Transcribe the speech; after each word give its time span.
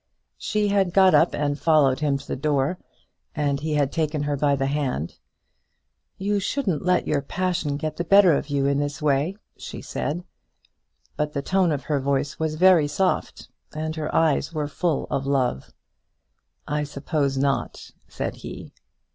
She 0.39 0.69
had 0.69 0.95
got 0.95 1.13
up 1.13 1.35
and 1.35 1.59
followed 1.59 1.99
him 1.99 2.17
to 2.17 2.27
the 2.27 2.35
door, 2.35 2.79
and 3.35 3.59
he 3.59 3.75
had 3.75 3.91
taken 3.91 4.23
her 4.23 4.35
by 4.35 4.55
the 4.55 4.65
hand. 4.65 5.19
"You 6.17 6.39
shouldn't 6.39 6.83
let 6.83 7.05
your 7.05 7.21
passion 7.21 7.77
get 7.77 7.97
the 7.97 8.03
better 8.03 8.33
of 8.33 8.47
you 8.49 8.65
in 8.65 8.79
this 8.79 8.99
way," 8.99 9.37
she 9.57 9.79
said; 9.79 10.23
but 11.17 11.33
the 11.33 11.43
tone 11.43 11.71
of 11.71 11.83
her 11.83 11.99
voice 11.99 12.39
was 12.39 12.55
very 12.55 12.87
soft, 12.87 13.47
and 13.75 13.95
her 13.95 14.11
eyes 14.15 14.51
were 14.51 14.67
full 14.67 15.05
of 15.11 15.27
love. 15.27 15.71
"I 16.67 16.83
suppose 16.83 17.37
not," 17.37 17.91
said 18.07 18.37
he. 18.37 18.73